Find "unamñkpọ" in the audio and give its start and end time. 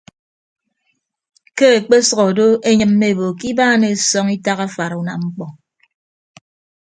5.01-5.45